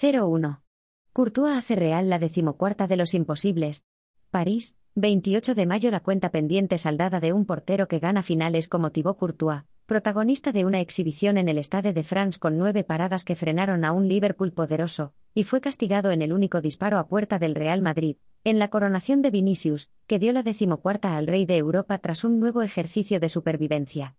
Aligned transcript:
0-1. 0.00 0.62
Courtois 1.12 1.58
hace 1.58 1.76
real 1.76 2.08
la 2.08 2.18
decimocuarta 2.18 2.86
de 2.86 2.96
los 2.96 3.12
imposibles. 3.12 3.84
París, 4.30 4.78
28 4.94 5.54
de 5.54 5.66
mayo 5.66 5.90
La 5.90 6.00
cuenta 6.00 6.30
pendiente 6.30 6.78
saldada 6.78 7.20
de 7.20 7.34
un 7.34 7.44
portero 7.44 7.86
que 7.86 7.98
gana 7.98 8.22
finales 8.22 8.66
como 8.66 8.92
Thibaut 8.92 9.18
Courtois, 9.18 9.64
protagonista 9.84 10.52
de 10.52 10.64
una 10.64 10.80
exhibición 10.80 11.36
en 11.36 11.50
el 11.50 11.58
Stade 11.58 11.92
de 11.92 12.02
France 12.02 12.38
con 12.38 12.56
nueve 12.56 12.82
paradas 12.82 13.24
que 13.24 13.36
frenaron 13.36 13.84
a 13.84 13.92
un 13.92 14.08
Liverpool 14.08 14.52
poderoso, 14.52 15.12
y 15.34 15.44
fue 15.44 15.60
castigado 15.60 16.12
en 16.12 16.22
el 16.22 16.32
único 16.32 16.62
disparo 16.62 16.98
a 16.98 17.06
puerta 17.06 17.38
del 17.38 17.54
Real 17.54 17.82
Madrid, 17.82 18.16
en 18.42 18.58
la 18.58 18.68
coronación 18.68 19.20
de 19.20 19.30
Vinicius, 19.30 19.90
que 20.06 20.18
dio 20.18 20.32
la 20.32 20.42
decimocuarta 20.42 21.18
al 21.18 21.26
rey 21.26 21.44
de 21.44 21.58
Europa 21.58 21.98
tras 21.98 22.24
un 22.24 22.40
nuevo 22.40 22.62
ejercicio 22.62 23.20
de 23.20 23.28
supervivencia. 23.28 24.16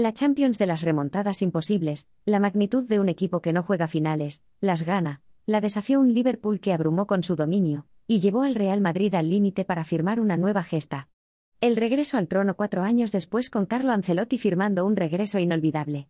La 0.00 0.12
Champions 0.12 0.58
de 0.58 0.66
las 0.66 0.82
remontadas 0.82 1.42
imposibles, 1.42 2.08
la 2.24 2.38
magnitud 2.38 2.84
de 2.84 3.00
un 3.00 3.08
equipo 3.08 3.40
que 3.40 3.52
no 3.52 3.64
juega 3.64 3.88
finales, 3.88 4.44
las 4.60 4.84
gana, 4.84 5.22
la 5.44 5.60
desafió 5.60 5.98
un 5.98 6.14
Liverpool 6.14 6.60
que 6.60 6.72
abrumó 6.72 7.08
con 7.08 7.24
su 7.24 7.34
dominio, 7.34 7.88
y 8.06 8.20
llevó 8.20 8.42
al 8.42 8.54
Real 8.54 8.80
Madrid 8.80 9.12
al 9.16 9.28
límite 9.28 9.64
para 9.64 9.84
firmar 9.84 10.20
una 10.20 10.36
nueva 10.36 10.62
gesta. 10.62 11.08
El 11.60 11.74
regreso 11.74 12.16
al 12.16 12.28
trono 12.28 12.54
cuatro 12.54 12.84
años 12.84 13.10
después 13.10 13.50
con 13.50 13.66
Carlo 13.66 13.90
Ancelotti 13.90 14.38
firmando 14.38 14.86
un 14.86 14.94
regreso 14.94 15.40
inolvidable. 15.40 16.08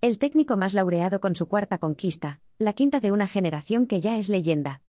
El 0.00 0.18
técnico 0.18 0.56
más 0.56 0.74
laureado 0.74 1.20
con 1.20 1.36
su 1.36 1.46
cuarta 1.46 1.78
conquista, 1.78 2.40
la 2.58 2.72
quinta 2.72 2.98
de 2.98 3.12
una 3.12 3.28
generación 3.28 3.86
que 3.86 4.00
ya 4.00 4.18
es 4.18 4.28
leyenda. 4.28 4.82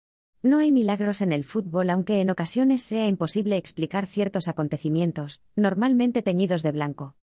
No 0.44 0.58
hay 0.58 0.70
milagros 0.70 1.20
en 1.20 1.32
el 1.32 1.42
fútbol 1.42 1.90
aunque 1.90 2.20
en 2.20 2.30
ocasiones 2.30 2.82
sea 2.82 3.08
imposible 3.08 3.56
explicar 3.56 4.06
ciertos 4.06 4.46
acontecimientos, 4.46 5.42
normalmente 5.56 6.22
teñidos 6.22 6.62
de 6.62 6.70
blanco. 6.70 7.16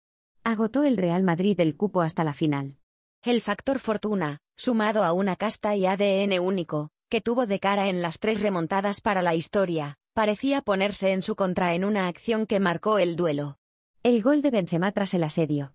Agotó 0.44 0.82
el 0.82 0.96
Real 0.96 1.22
Madrid 1.22 1.60
el 1.60 1.76
cupo 1.76 2.00
hasta 2.00 2.24
la 2.24 2.32
final. 2.32 2.76
El 3.22 3.40
factor 3.40 3.78
fortuna, 3.78 4.38
sumado 4.56 5.04
a 5.04 5.12
una 5.12 5.36
casta 5.36 5.76
y 5.76 5.86
ADN 5.86 6.40
único, 6.40 6.90
que 7.08 7.20
tuvo 7.20 7.46
de 7.46 7.60
cara 7.60 7.88
en 7.88 8.02
las 8.02 8.18
tres 8.18 8.42
remontadas 8.42 9.00
para 9.00 9.22
la 9.22 9.36
historia, 9.36 9.98
parecía 10.14 10.60
ponerse 10.60 11.12
en 11.12 11.22
su 11.22 11.36
contra 11.36 11.74
en 11.74 11.84
una 11.84 12.08
acción 12.08 12.46
que 12.46 12.58
marcó 12.58 12.98
el 12.98 13.14
duelo. 13.14 13.58
El 14.02 14.20
gol 14.20 14.42
de 14.42 14.50
Benzema 14.50 14.90
tras 14.90 15.14
el 15.14 15.22
asedio. 15.22 15.74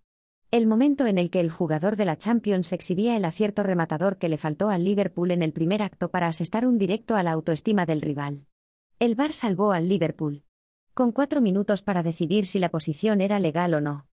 El 0.52 0.67
momento 0.67 1.06
en 1.06 1.17
el 1.17 1.30
que 1.30 1.39
el 1.39 1.50
jugador 1.50 1.95
de 1.95 2.03
la 2.03 2.17
Champions 2.17 2.73
exhibía 2.73 3.16
el 3.16 3.23
acierto 3.23 3.63
rematador 3.63 4.17
que 4.17 4.28
le 4.28 4.38
faltó 4.38 4.69
al 4.69 4.84
Liverpool 4.84 5.31
en 5.31 5.44
el 5.44 5.53
primer 5.53 5.81
acto 5.81 6.09
para 6.11 6.28
asestar 6.28 6.67
un 6.67 6.78
directo 6.78 7.16
a 7.16 7.23
la 7.23 7.31
autoestima 7.31 7.86
del 7.86 8.02
rival. 8.02 8.47
El 9.00 9.16
VAR 9.16 9.31
salvó 9.31 9.72
al 9.72 9.88
Liverpool. 9.88 10.44
Con 10.94 11.13
cuatro 11.13 11.39
minutos 11.39 11.84
para 11.84 12.03
decidir 12.03 12.47
si 12.47 12.59
la 12.59 12.67
posición 12.67 13.22
era 13.22 13.39
legal 13.39 13.73
o 13.73 13.80
no. 13.80 14.06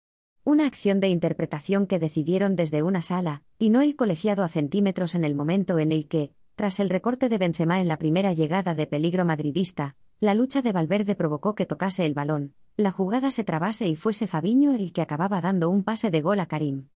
Una 0.46 0.68
acción 0.68 1.00
de 1.00 1.08
interpretación 1.08 1.88
que 1.88 2.00
decidieron 2.00 2.58
desde 2.58 2.84
una 2.84 3.02
sala, 3.02 3.44
y 3.58 3.70
no 3.70 3.82
el 3.82 3.96
colegiado 3.96 4.44
a 4.44 4.50
centímetros 4.50 5.16
en 5.16 5.24
el 5.24 5.36
momento 5.36 5.80
en 5.80 5.94
el 5.94 6.10
que, 6.10 6.34
tras 6.56 6.82
el 6.82 6.90
recorte 6.90 7.30
de 7.30 7.38
Benzema 7.38 7.80
en 7.80 7.88
la 7.88 7.98
primera 7.98 8.34
llegada 8.34 8.76
de 8.76 8.86
peligro 8.86 9.24
madridista, 9.24 9.96
la 10.20 10.34
lucha 10.34 10.62
de 10.62 10.74
Valverde 10.74 11.16
provocó 11.16 11.56
que 11.56 11.66
tocase 11.66 12.06
el 12.06 12.14
balón, 12.14 12.56
la 12.76 12.92
jugada 12.92 13.32
se 13.32 13.46
trabase 13.46 13.88
y 13.88 13.96
fuese 13.96 14.28
Fabiño 14.28 14.74
el 14.74 14.92
que 14.92 15.02
acababa 15.02 15.40
dando 15.40 15.70
un 15.70 15.84
pase 15.84 16.12
de 16.12 16.22
gol 16.22 16.42
a 16.42 16.48
Karim. 16.48 16.90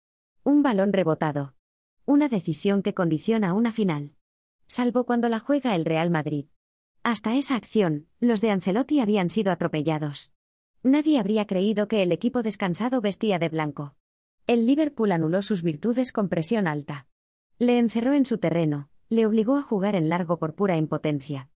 Un 0.43 0.65
balón 0.65 0.93
rebotado. 0.93 1.55
Una 2.05 2.29
decisión 2.29 2.83
que 2.83 2.95
condiciona 2.95 3.53
una 3.53 3.71
final. 3.71 4.13
Salvo 4.67 5.05
cuando 5.05 5.29
la 5.29 5.39
juega 5.39 5.77
el 5.77 5.85
Real 5.85 6.11
Madrid. 6.11 6.47
Hasta 7.05 7.37
esa 7.37 7.55
acción, 7.55 8.09
los 8.19 8.41
de 8.41 8.51
Ancelotti 8.51 8.99
habían 8.99 9.31
sido 9.31 9.53
atropellados. 9.53 10.33
Nadie 10.87 11.19
habría 11.19 11.49
creído 11.49 11.89
que 11.89 12.05
el 12.05 12.13
equipo 12.13 12.45
descansado 12.45 13.01
vestía 13.01 13.41
de 13.41 13.49
blanco. 13.49 13.97
El 14.47 14.67
Liverpool 14.67 15.11
anuló 15.11 15.43
sus 15.43 15.65
virtudes 15.65 16.13
con 16.13 16.29
presión 16.29 16.69
alta. 16.69 17.09
Le 17.59 17.81
encerró 17.81 18.13
en 18.13 18.25
su 18.25 18.39
terreno, 18.39 18.89
le 19.09 19.27
obligó 19.27 19.57
a 19.57 19.63
jugar 19.63 19.97
en 19.97 20.09
largo 20.09 20.39
por 20.39 20.55
pura 20.55 20.77
impotencia. 20.77 21.51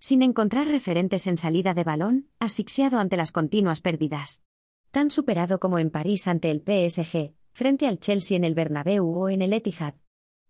Sin 0.00 0.20
encontrar 0.20 0.66
referentes 0.66 1.26
en 1.26 1.38
salida 1.38 1.72
de 1.72 1.82
balón, 1.82 2.28
asfixiado 2.38 2.98
ante 2.98 3.16
las 3.16 3.32
continuas 3.32 3.80
pérdidas. 3.80 4.42
Tan 4.90 5.10
superado 5.10 5.60
como 5.60 5.78
en 5.78 5.88
París 5.88 6.28
ante 6.28 6.50
el 6.50 6.60
PSG, 6.60 7.32
frente 7.54 7.86
al 7.86 7.98
Chelsea 7.98 8.36
en 8.36 8.44
el 8.44 8.52
Bernabéu 8.52 9.08
o 9.08 9.30
en 9.30 9.40
el 9.40 9.54
Etihad. 9.54 9.94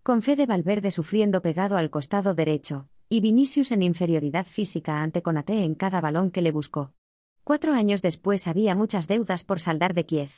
Con 0.03 0.23
Fede 0.23 0.47
Valverde 0.47 0.91
sufriendo 0.91 1.41
pegado 1.41 1.77
al 1.77 1.89
costado 1.89 2.35
derecho, 2.35 2.89
y 3.09 3.21
Vinicius 3.21 3.71
en 3.71 3.85
inferioridad 3.85 4.45
física 4.45 5.03
ante 5.03 5.23
Conate 5.23 5.63
en 5.63 5.77
cada 5.77 6.01
balón 6.01 6.33
que 6.33 6.43
le 6.43 6.51
buscó. 6.51 6.95
Cuatro 7.45 7.75
años 7.75 8.01
después 8.01 8.49
había 8.49 8.75
muchas 8.75 9.07
deudas 9.07 9.45
por 9.45 9.61
saldar 9.61 9.93
de 9.93 10.07
Kiev. 10.07 10.31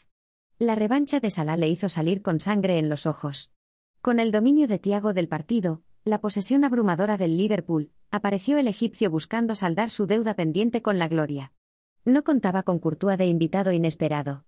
La 0.59 0.75
revancha 0.75 1.21
de 1.21 1.31
Salah 1.31 1.57
le 1.57 1.69
hizo 1.69 1.89
salir 1.89 2.21
con 2.21 2.41
sangre 2.41 2.81
en 2.81 2.89
los 2.89 3.07
ojos. 3.07 3.53
Con 4.03 4.19
el 4.19 4.33
dominio 4.33 4.67
de 4.67 4.81
Tiago 4.81 5.13
del 5.13 5.29
partido, 5.29 5.83
la 6.05 6.21
posesión 6.21 6.65
abrumadora 6.65 7.17
del 7.17 7.37
Liverpool, 7.37 7.93
apareció 8.11 8.59
el 8.59 8.67
egipcio 8.67 9.09
buscando 9.09 9.55
saldar 9.55 9.91
su 9.91 10.09
deuda 10.09 10.35
pendiente 10.35 10.83
con 10.83 10.99
la 10.99 11.07
gloria. 11.07 11.53
No 12.05 12.25
contaba 12.25 12.65
con 12.65 12.81
Courtois 12.81 13.19
de 13.19 13.27
invitado 13.27 13.71
inesperado. 13.71 14.45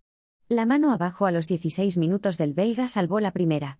La 0.48 0.66
mano 0.66 0.90
abajo 0.90 1.26
a 1.26 1.30
los 1.30 1.46
16 1.46 1.96
minutos 1.96 2.38
del 2.38 2.54
belga 2.54 2.88
salvó 2.88 3.20
la 3.20 3.30
primera. 3.30 3.78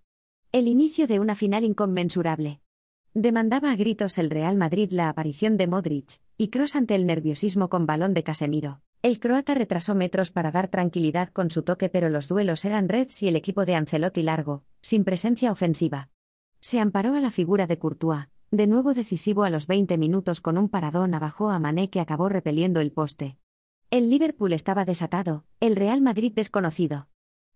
El 0.52 0.68
inicio 0.68 1.08
de 1.08 1.18
una 1.18 1.34
final 1.34 1.64
inconmensurable. 1.64 2.60
Demandaba 3.12 3.72
a 3.72 3.76
gritos 3.76 4.18
el 4.18 4.30
Real 4.30 4.56
Madrid 4.56 4.90
la 4.92 5.08
aparición 5.08 5.56
de 5.56 5.66
Modric, 5.66 6.20
y 6.40 6.48
Cross 6.48 6.76
ante 6.76 6.94
el 6.94 7.04
nerviosismo 7.04 7.68
con 7.68 7.84
balón 7.84 8.14
de 8.14 8.22
Casemiro. 8.22 8.80
El 9.02 9.18
croata 9.18 9.54
retrasó 9.54 9.96
metros 9.96 10.30
para 10.30 10.52
dar 10.52 10.68
tranquilidad 10.68 11.30
con 11.30 11.50
su 11.50 11.64
toque, 11.64 11.88
pero 11.88 12.08
los 12.08 12.28
duelos 12.28 12.64
eran 12.64 12.88
Reds 12.88 13.24
y 13.24 13.28
el 13.28 13.34
equipo 13.34 13.64
de 13.64 13.74
Ancelotti 13.74 14.22
largo, 14.22 14.64
sin 14.80 15.02
presencia 15.02 15.50
ofensiva. 15.50 16.10
Se 16.60 16.78
amparó 16.78 17.14
a 17.14 17.20
la 17.20 17.32
figura 17.32 17.66
de 17.66 17.78
Courtois, 17.78 18.26
de 18.52 18.68
nuevo 18.68 18.94
decisivo 18.94 19.42
a 19.42 19.50
los 19.50 19.66
20 19.66 19.98
minutos 19.98 20.40
con 20.40 20.58
un 20.58 20.68
paradón 20.68 21.12
abajo 21.12 21.50
a 21.50 21.58
Mané 21.58 21.90
que 21.90 22.00
acabó 22.00 22.28
repeliendo 22.28 22.80
el 22.80 22.92
poste. 22.92 23.36
El 23.90 24.08
Liverpool 24.08 24.52
estaba 24.52 24.84
desatado, 24.84 25.44
el 25.58 25.74
Real 25.74 26.00
Madrid 26.00 26.32
desconocido. 26.34 27.08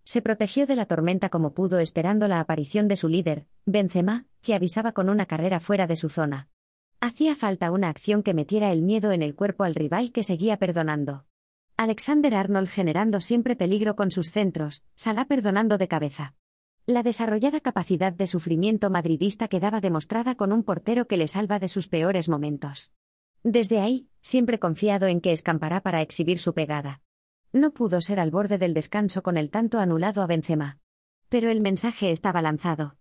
Se 0.03 0.23
protegió 0.23 0.67
de 0.67 0.75
la 0.75 0.87
tormenta 0.87 1.29
como 1.29 1.55
pudo 1.55 1.79
esperando 1.79 2.27
la 2.27 2.41
aparición 2.41 2.89
de 2.89 2.97
su 2.97 3.09
líder, 3.09 3.47
Benzema, 3.65 4.27
que 4.43 4.57
avisaba 4.57 4.91
con 4.91 5.09
una 5.09 5.27
carrera 5.27 5.61
fuera 5.61 5.87
de 5.87 5.95
su 5.95 6.09
zona. 6.09 6.49
Hacía 7.05 7.35
falta 7.35 7.73
una 7.73 7.89
acción 7.89 8.23
que 8.23 8.33
metiera 8.33 8.71
el 8.71 8.81
miedo 8.81 9.11
en 9.11 9.23
el 9.23 9.35
cuerpo 9.35 9.65
al 9.65 9.75
rival 9.75 10.13
que 10.13 10.23
seguía 10.23 10.57
perdonando. 10.57 11.25
Alexander 11.77 12.33
Arnold 12.33 12.69
generando 12.69 13.21
siempre 13.21 13.57
peligro 13.57 13.97
con 13.97 14.13
sus 14.13 14.31
centros, 14.31 14.85
Salah 14.95 15.25
perdonando 15.25 15.79
de 15.79 15.89
cabeza. 15.89 16.37
La 16.87 17.03
desarrollada 17.03 17.59
capacidad 17.59 18.13
de 18.13 18.29
sufrimiento 18.29 18.89
madridista 18.89 19.49
quedaba 19.49 19.81
demostrada 19.81 20.37
con 20.37 20.53
un 20.53 20.63
portero 20.63 21.09
que 21.09 21.17
le 21.17 21.27
salva 21.27 21.59
de 21.59 21.67
sus 21.67 21.89
peores 21.89 22.29
momentos. 22.29 22.93
Desde 23.43 23.81
ahí, 23.81 24.09
siempre 24.21 24.61
confiado 24.61 25.09
en 25.09 25.21
que 25.21 25.33
escampará 25.33 25.81
para 25.81 26.03
exhibir 26.03 26.39
su 26.39 26.55
pegada. 26.55 27.03
No 27.53 27.73
pudo 27.73 28.01
ser 28.01 28.21
al 28.21 28.31
borde 28.31 28.59
del 28.59 28.75
descanso 28.75 29.25
con 29.25 29.37
el 29.37 29.51
tanto 29.51 29.81
anulado 29.81 30.23
a 30.23 30.29
Benzema. 30.29 30.79
Pero 31.29 31.51
el 31.51 31.63
mensaje 31.63 32.13
estaba 32.13 32.43
lanzado. 32.43 32.97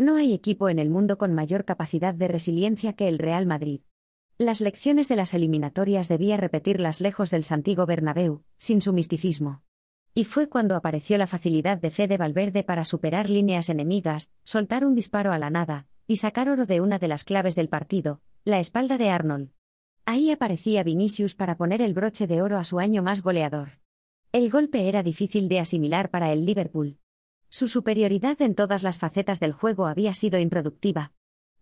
No 0.00 0.16
hay 0.16 0.32
equipo 0.32 0.70
en 0.70 0.78
el 0.78 0.88
mundo 0.88 1.18
con 1.18 1.34
mayor 1.34 1.66
capacidad 1.66 2.14
de 2.14 2.26
resiliencia 2.26 2.94
que 2.94 3.06
el 3.06 3.18
Real 3.18 3.44
Madrid. 3.44 3.82
Las 4.38 4.62
lecciones 4.62 5.08
de 5.08 5.16
las 5.16 5.34
eliminatorias 5.34 6.08
debía 6.08 6.38
repetirlas 6.38 7.02
lejos 7.02 7.28
del 7.28 7.44
Santiago 7.44 7.84
Bernabéu, 7.84 8.42
sin 8.56 8.80
su 8.80 8.94
misticismo. 8.94 9.62
Y 10.14 10.24
fue 10.24 10.48
cuando 10.48 10.74
apareció 10.74 11.18
la 11.18 11.26
facilidad 11.26 11.76
de 11.76 11.90
Fede 11.90 12.16
Valverde 12.16 12.64
para 12.64 12.86
superar 12.86 13.28
líneas 13.28 13.68
enemigas, 13.68 14.32
soltar 14.42 14.86
un 14.86 14.94
disparo 14.94 15.32
a 15.32 15.38
la 15.38 15.50
nada, 15.50 15.86
y 16.06 16.16
sacar 16.16 16.48
oro 16.48 16.64
de 16.64 16.80
una 16.80 16.98
de 16.98 17.08
las 17.08 17.24
claves 17.24 17.54
del 17.54 17.68
partido, 17.68 18.22
la 18.42 18.58
espalda 18.58 18.96
de 18.96 19.10
Arnold. 19.10 19.50
Ahí 20.06 20.30
aparecía 20.30 20.82
Vinicius 20.82 21.34
para 21.34 21.58
poner 21.58 21.82
el 21.82 21.92
broche 21.92 22.26
de 22.26 22.40
oro 22.40 22.56
a 22.56 22.64
su 22.64 22.78
año 22.78 23.02
más 23.02 23.20
goleador. 23.20 23.72
El 24.32 24.50
golpe 24.50 24.88
era 24.88 25.02
difícil 25.02 25.50
de 25.50 25.60
asimilar 25.60 26.08
para 26.08 26.32
el 26.32 26.46
Liverpool. 26.46 26.96
Su 27.50 27.66
superioridad 27.66 28.40
en 28.42 28.54
todas 28.54 28.84
las 28.84 28.98
facetas 28.98 29.40
del 29.40 29.52
juego 29.52 29.86
había 29.86 30.14
sido 30.14 30.38
improductiva. 30.38 31.12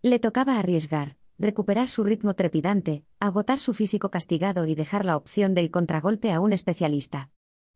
Le 0.03 0.19
tocaba 0.19 0.59
arriesgar, 0.59 1.16
recuperar 1.38 1.88
su 1.88 2.05
ritmo 2.05 2.35
trepidante, 2.35 3.05
agotar 3.20 3.58
su 3.58 3.73
físico 3.73 4.11
castigado 4.11 4.67
y 4.67 4.75
dejar 4.75 5.06
la 5.06 5.17
opción 5.17 5.55
del 5.55 5.70
contragolpe 5.70 6.31
a 6.31 6.40
un 6.40 6.52
especialista. 6.52 7.31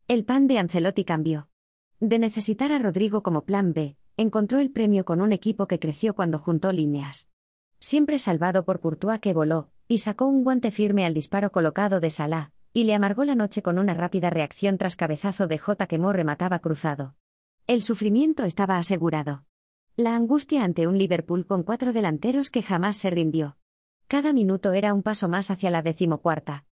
El 0.07 0.25
pan 0.25 0.47
de 0.47 0.59
Ancelotti 0.59 1.05
cambió. 1.05 1.49
De 1.99 2.19
necesitar 2.19 2.71
a 2.71 2.77
Rodrigo 2.77 3.23
como 3.23 3.45
plan 3.45 3.73
B, 3.73 3.97
encontró 4.15 4.59
el 4.59 4.69
premio 4.69 5.05
con 5.05 5.19
un 5.19 5.31
equipo 5.31 5.67
que 5.67 5.79
creció 5.79 6.13
cuando 6.13 6.37
juntó 6.37 6.71
líneas. 6.71 7.31
Siempre 7.79 8.19
salvado 8.19 8.63
por 8.63 8.79
Courtois 8.79 9.19
que 9.21 9.33
voló, 9.33 9.71
y 9.87 9.97
sacó 9.97 10.25
un 10.27 10.43
guante 10.43 10.69
firme 10.69 11.05
al 11.05 11.15
disparo 11.15 11.51
colocado 11.51 11.99
de 11.99 12.11
Salah, 12.11 12.51
y 12.73 12.83
le 12.83 12.93
amargó 12.93 13.23
la 13.23 13.35
noche 13.35 13.63
con 13.63 13.79
una 13.79 13.95
rápida 13.95 14.29
reacción 14.29 14.77
tras 14.77 14.95
cabezazo 14.95 15.47
de 15.47 15.57
J 15.57 15.87
que 15.87 15.97
Mo 15.97 16.13
remataba 16.13 16.59
cruzado. 16.59 17.15
El 17.65 17.81
sufrimiento 17.81 18.43
estaba 18.43 18.77
asegurado. 18.77 19.45
La 19.95 20.17
angustia 20.17 20.65
ante 20.65 20.85
un 20.85 20.97
Liverpool 20.97 21.45
con 21.45 21.63
cuatro 21.63 21.93
delanteros 21.93 22.51
que 22.51 22.61
jamás 22.61 22.97
se 22.97 23.09
rindió. 23.09 23.55
Cada 24.09 24.33
minuto 24.33 24.73
era 24.73 24.93
un 24.93 25.01
paso 25.01 25.29
más 25.29 25.49
hacia 25.49 25.71
la 25.71 25.81
decimocuarta. 25.81 26.65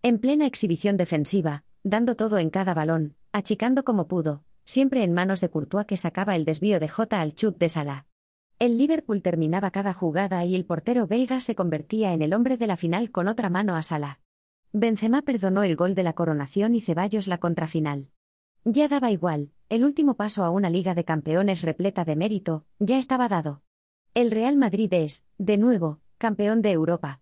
En 0.00 0.18
plena 0.18 0.46
exhibición 0.46 0.96
defensiva, 0.96 1.64
dando 1.82 2.16
todo 2.16 2.38
en 2.38 2.48
cada 2.48 2.72
balón, 2.72 3.14
achicando 3.30 3.84
como 3.84 4.08
pudo, 4.08 4.42
siempre 4.64 5.02
en 5.02 5.12
manos 5.12 5.42
de 5.42 5.50
Courtois 5.50 5.86
que 5.86 5.98
sacaba 5.98 6.34
el 6.34 6.46
desvío 6.46 6.80
de 6.80 6.88
J 6.88 7.20
al 7.20 7.34
chut 7.34 7.58
de 7.58 7.68
Salah. 7.68 8.06
El 8.58 8.78
Liverpool 8.78 9.20
terminaba 9.20 9.70
cada 9.70 9.92
jugada 9.92 10.46
y 10.46 10.54
el 10.54 10.64
portero 10.64 11.06
belga 11.06 11.42
se 11.42 11.54
convertía 11.54 12.14
en 12.14 12.22
el 12.22 12.32
hombre 12.32 12.56
de 12.56 12.66
la 12.66 12.78
final 12.78 13.10
con 13.10 13.28
otra 13.28 13.50
mano 13.50 13.76
a 13.76 13.82
sala. 13.82 14.20
Benzema 14.72 15.20
perdonó 15.20 15.62
el 15.62 15.76
gol 15.76 15.94
de 15.94 16.04
la 16.04 16.14
coronación 16.14 16.74
y 16.74 16.80
Ceballos 16.80 17.26
la 17.26 17.36
contrafinal. 17.36 18.08
Ya 18.64 18.88
daba 18.88 19.10
igual, 19.10 19.50
el 19.68 19.84
último 19.84 20.14
paso 20.14 20.44
a 20.44 20.50
una 20.50 20.70
Liga 20.70 20.94
de 20.94 21.04
Campeones 21.04 21.62
repleta 21.62 22.04
de 22.04 22.16
mérito, 22.16 22.64
ya 22.78 22.98
estaba 22.98 23.28
dado. 23.28 23.62
El 24.14 24.30
Real 24.30 24.56
Madrid 24.56 24.92
es, 24.92 25.24
de 25.38 25.58
nuevo, 25.58 26.00
campeón 26.18 26.62
de 26.62 26.72
Europa. 26.72 27.20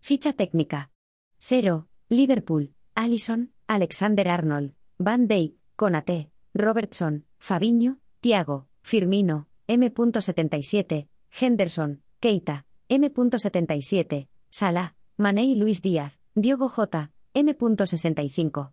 Ficha 0.00 0.32
técnica. 0.32 0.90
0. 1.38 1.88
Liverpool, 2.08 2.74
Allison, 2.94 3.52
Alexander 3.66 4.28
Arnold, 4.28 4.74
Van 4.98 5.26
Dijk, 5.26 5.56
Conate, 5.74 6.30
Robertson, 6.54 7.24
Fabiño, 7.38 7.98
Thiago, 8.20 8.68
Firmino, 8.82 9.48
M.77, 9.66 11.08
Henderson, 11.30 12.02
Keita, 12.20 12.66
M.77, 12.88 14.28
Salah, 14.48 14.94
Mané 15.16 15.44
y 15.44 15.56
Luis 15.56 15.82
Díaz, 15.82 16.18
Diogo 16.34 16.68
J, 16.68 17.10
M.65. 17.34 18.72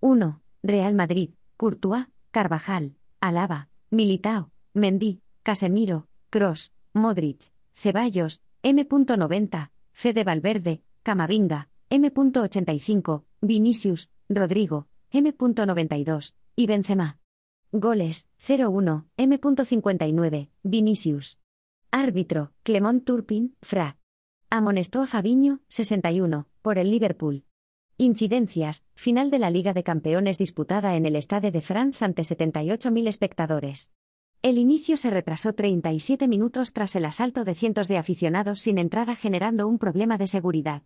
1. 0.00 0.42
Real 0.64 0.94
Madrid, 0.94 1.30
Courtois, 1.62 2.08
Carvajal, 2.32 2.96
Alaba, 3.20 3.68
Militao, 3.88 4.50
Mendy, 4.74 5.20
Casemiro, 5.44 6.08
Cross, 6.28 6.72
Modric, 6.92 7.52
Ceballos, 7.72 8.40
M.90, 8.64 9.70
Fede 9.92 10.24
Valverde, 10.24 10.82
Camavinga, 11.04 11.68
M.85, 11.88 13.22
Vinicius, 13.40 14.10
Rodrigo, 14.28 14.88
M.92, 15.12 16.34
y 16.56 16.66
Benzema. 16.66 17.20
Goles, 17.70 18.28
0-1, 18.44 19.04
M.59, 19.16 20.48
Vinicius. 20.64 21.38
Árbitro, 21.92 22.50
Clemont 22.64 23.04
Turpin, 23.04 23.54
Fra. 23.62 23.98
Amonestó 24.50 25.00
a 25.00 25.06
Fabiño, 25.06 25.60
61, 25.68 26.48
por 26.60 26.78
el 26.78 26.90
Liverpool. 26.90 27.44
Incidencias, 28.02 28.84
final 28.96 29.30
de 29.30 29.38
la 29.38 29.48
Liga 29.48 29.74
de 29.74 29.84
Campeones 29.84 30.36
disputada 30.36 30.96
en 30.96 31.06
el 31.06 31.14
Stade 31.14 31.52
de 31.52 31.60
France 31.60 32.04
ante 32.04 32.22
78.000 32.22 33.06
espectadores. 33.06 33.92
El 34.42 34.58
inicio 34.58 34.96
se 34.96 35.08
retrasó 35.08 35.52
37 35.52 36.26
minutos 36.26 36.72
tras 36.72 36.96
el 36.96 37.04
asalto 37.04 37.44
de 37.44 37.54
cientos 37.54 37.86
de 37.86 37.98
aficionados 37.98 38.58
sin 38.58 38.78
entrada 38.78 39.14
generando 39.14 39.68
un 39.68 39.78
problema 39.78 40.18
de 40.18 40.26
seguridad. 40.26 40.82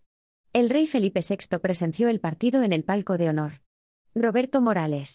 El 0.52 0.68
rey 0.68 0.86
Felipe 0.86 1.20
VI 1.26 1.58
presenció 1.58 2.10
el 2.10 2.20
partido 2.20 2.62
en 2.62 2.74
el 2.74 2.84
palco 2.84 3.16
de 3.16 3.30
honor. 3.30 3.62
Roberto 4.14 4.60
Morales. 4.60 5.14